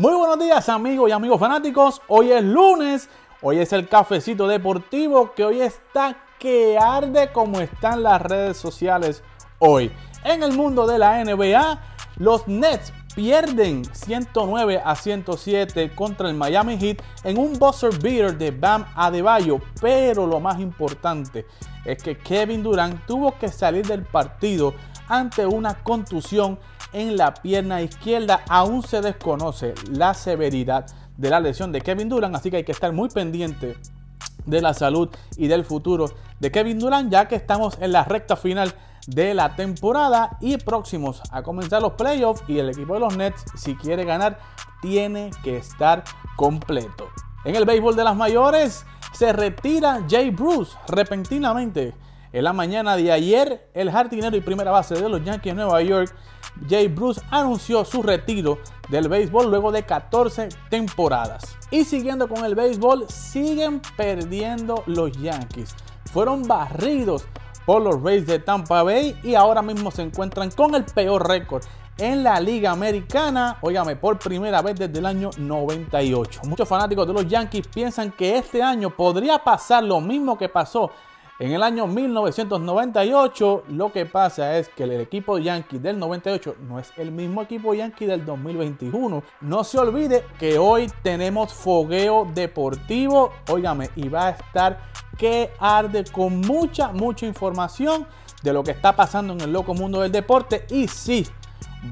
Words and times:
Muy 0.00 0.14
buenos 0.14 0.38
días 0.38 0.66
amigos 0.70 1.10
y 1.10 1.12
amigos 1.12 1.38
fanáticos. 1.38 2.00
Hoy 2.08 2.32
es 2.32 2.42
lunes, 2.42 3.10
hoy 3.42 3.58
es 3.58 3.70
el 3.74 3.86
cafecito 3.86 4.48
deportivo 4.48 5.34
que 5.34 5.44
hoy 5.44 5.60
está 5.60 6.16
que 6.38 6.78
arde 6.78 7.30
como 7.32 7.60
están 7.60 8.02
las 8.02 8.22
redes 8.22 8.56
sociales 8.56 9.22
hoy. 9.58 9.92
En 10.24 10.42
el 10.42 10.54
mundo 10.54 10.86
de 10.86 10.96
la 10.96 11.22
NBA, 11.22 11.82
los 12.16 12.48
Nets 12.48 12.94
pierden 13.14 13.84
109 13.84 14.80
a 14.84 14.94
107 14.94 15.94
contra 15.94 16.28
el 16.28 16.34
Miami 16.34 16.78
Heat 16.78 17.02
en 17.24 17.38
un 17.38 17.58
buzzer 17.58 17.96
beater 17.98 18.36
de 18.36 18.50
Bam 18.50 18.86
Adebayo, 18.94 19.60
pero 19.80 20.26
lo 20.26 20.40
más 20.40 20.60
importante 20.60 21.46
es 21.84 22.02
que 22.02 22.16
Kevin 22.16 22.62
Durant 22.62 23.04
tuvo 23.06 23.36
que 23.38 23.48
salir 23.48 23.86
del 23.86 24.02
partido 24.04 24.74
ante 25.08 25.46
una 25.46 25.74
contusión 25.82 26.58
en 26.92 27.16
la 27.16 27.34
pierna 27.34 27.82
izquierda. 27.82 28.42
Aún 28.48 28.82
se 28.82 29.00
desconoce 29.00 29.74
la 29.90 30.14
severidad 30.14 30.86
de 31.16 31.30
la 31.30 31.40
lesión 31.40 31.72
de 31.72 31.80
Kevin 31.80 32.08
Durant, 32.08 32.36
así 32.36 32.50
que 32.50 32.58
hay 32.58 32.64
que 32.64 32.72
estar 32.72 32.92
muy 32.92 33.08
pendiente 33.08 33.76
de 34.46 34.62
la 34.62 34.74
salud 34.74 35.08
y 35.36 35.48
del 35.48 35.64
futuro 35.64 36.06
de 36.38 36.50
Kevin 36.50 36.78
Durant, 36.78 37.10
ya 37.10 37.28
que 37.28 37.36
estamos 37.36 37.78
en 37.80 37.92
la 37.92 38.04
recta 38.04 38.36
final 38.36 38.74
de 39.06 39.34
la 39.34 39.56
temporada 39.56 40.36
y 40.40 40.56
próximos 40.58 41.22
a 41.30 41.42
comenzar 41.42 41.82
los 41.82 41.92
playoffs 41.92 42.42
y 42.48 42.58
el 42.58 42.70
equipo 42.70 42.94
de 42.94 43.00
los 43.00 43.16
Nets, 43.16 43.44
si 43.56 43.74
quiere 43.74 44.04
ganar, 44.04 44.38
tiene 44.82 45.30
que 45.42 45.56
estar 45.56 46.04
completo. 46.36 47.08
En 47.44 47.56
el 47.56 47.64
béisbol 47.64 47.96
de 47.96 48.04
las 48.04 48.16
mayores 48.16 48.84
se 49.12 49.32
retira 49.32 50.04
Jay 50.08 50.30
Bruce 50.30 50.76
repentinamente. 50.88 51.94
En 52.32 52.44
la 52.44 52.52
mañana 52.52 52.96
de 52.96 53.10
ayer, 53.10 53.68
el 53.74 53.90
jardinero 53.90 54.36
y 54.36 54.40
primera 54.40 54.70
base 54.70 54.94
de 54.94 55.08
los 55.08 55.24
Yankees 55.24 55.52
de 55.52 55.62
Nueva 55.62 55.82
York 55.82 56.14
Jay 56.68 56.86
Bruce 56.88 57.20
anunció 57.30 57.84
su 57.84 58.02
retiro 58.02 58.58
del 58.88 59.08
béisbol 59.08 59.50
luego 59.50 59.72
de 59.72 59.84
14 59.84 60.48
temporadas. 60.68 61.56
Y 61.70 61.84
siguiendo 61.84 62.28
con 62.28 62.44
el 62.44 62.54
béisbol, 62.54 63.06
siguen 63.08 63.80
perdiendo 63.96 64.84
los 64.86 65.12
Yankees. 65.12 65.74
Fueron 66.12 66.46
barridos 66.46 67.24
por 67.66 67.82
los 67.82 68.02
Rays 68.02 68.26
de 68.26 68.38
Tampa 68.38 68.82
Bay 68.82 69.18
y 69.22 69.34
ahora 69.34 69.62
mismo 69.62 69.90
se 69.90 70.02
encuentran 70.02 70.50
con 70.50 70.74
el 70.74 70.84
peor 70.84 71.26
récord 71.28 71.64
en 71.98 72.22
la 72.22 72.40
Liga 72.40 72.70
Americana, 72.70 73.58
óigame, 73.60 73.94
por 73.94 74.18
primera 74.18 74.62
vez 74.62 74.76
desde 74.76 74.98
el 74.98 75.06
año 75.06 75.30
98. 75.36 76.40
Muchos 76.44 76.66
fanáticos 76.66 77.06
de 77.06 77.12
los 77.12 77.28
Yankees 77.28 77.66
piensan 77.68 78.10
que 78.12 78.38
este 78.38 78.62
año 78.62 78.90
podría 78.90 79.38
pasar 79.38 79.84
lo 79.84 80.00
mismo 80.00 80.38
que 80.38 80.48
pasó 80.48 80.90
en 81.40 81.52
el 81.52 81.62
año 81.62 81.86
1998, 81.86 83.64
lo 83.68 83.90
que 83.90 84.04
pasa 84.04 84.58
es 84.58 84.68
que 84.68 84.82
el 84.82 84.92
equipo 85.00 85.38
Yankee 85.38 85.78
del 85.78 85.98
98 85.98 86.56
no 86.68 86.78
es 86.78 86.92
el 86.98 87.10
mismo 87.12 87.40
equipo 87.40 87.72
Yankee 87.72 88.04
del 88.04 88.26
2021. 88.26 89.22
No 89.40 89.64
se 89.64 89.78
olvide 89.78 90.26
que 90.38 90.58
hoy 90.58 90.92
tenemos 91.02 91.54
fogueo 91.54 92.28
deportivo, 92.34 93.32
óigame, 93.48 93.88
y 93.96 94.10
va 94.10 94.26
a 94.26 94.30
estar 94.32 94.80
que 95.16 95.50
arde 95.58 96.04
con 96.12 96.42
mucha, 96.42 96.92
mucha 96.92 97.24
información 97.24 98.06
de 98.42 98.52
lo 98.52 98.62
que 98.62 98.72
está 98.72 98.94
pasando 98.94 99.32
en 99.32 99.40
el 99.40 99.50
loco 99.50 99.72
mundo 99.72 100.02
del 100.02 100.12
deporte. 100.12 100.66
Y 100.68 100.88
sí, 100.88 101.26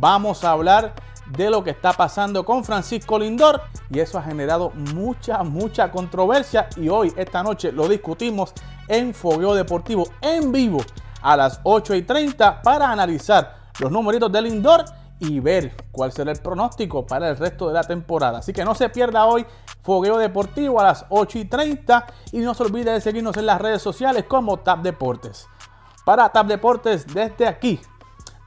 vamos 0.00 0.42
a 0.42 0.50
hablar 0.50 0.92
de 1.30 1.50
lo 1.50 1.62
que 1.62 1.70
está 1.70 1.92
pasando 1.92 2.44
con 2.44 2.64
Francisco 2.64 3.16
Lindor 3.16 3.62
y 3.90 4.00
eso 4.00 4.18
ha 4.18 4.22
generado 4.22 4.70
mucha, 4.70 5.44
mucha 5.44 5.90
controversia 5.92 6.68
y 6.76 6.88
hoy, 6.88 7.12
esta 7.16 7.44
noche, 7.44 7.70
lo 7.70 7.86
discutimos 7.88 8.52
en 8.88 9.14
Fogueo 9.14 9.54
Deportivo 9.54 10.08
en 10.20 10.52
vivo 10.52 10.78
a 11.22 11.36
las 11.36 11.60
8 11.64 11.94
y 11.94 12.02
30 12.02 12.62
para 12.62 12.90
analizar 12.90 13.70
los 13.80 13.90
numeritos 13.90 14.30
del 14.30 14.44
Lindor 14.44 14.84
y 15.18 15.40
ver 15.40 15.74
cuál 15.92 16.12
será 16.12 16.32
el 16.32 16.40
pronóstico 16.40 17.06
para 17.06 17.28
el 17.28 17.36
resto 17.36 17.68
de 17.68 17.74
la 17.74 17.84
temporada. 17.84 18.38
Así 18.38 18.52
que 18.52 18.64
no 18.64 18.74
se 18.74 18.88
pierda 18.88 19.26
hoy 19.26 19.46
Fogueo 19.82 20.18
Deportivo 20.18 20.80
a 20.80 20.84
las 20.84 21.06
8 21.08 21.38
y 21.38 21.44
30 21.46 22.06
y 22.32 22.38
no 22.38 22.54
se 22.54 22.62
olvide 22.62 22.92
de 22.92 23.00
seguirnos 23.00 23.36
en 23.36 23.46
las 23.46 23.60
redes 23.60 23.82
sociales 23.82 24.24
como 24.28 24.58
Tap 24.58 24.80
Deportes. 24.82 25.46
Para 26.04 26.28
Tap 26.28 26.46
Deportes 26.46 27.06
desde 27.06 27.48
aquí, 27.48 27.80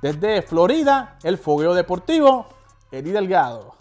desde 0.01 0.41
Florida, 0.41 1.17
el 1.23 1.37
Fogueo 1.37 1.73
Deportivo 1.73 2.47
Eddie 2.91 3.13
Delgado. 3.13 3.75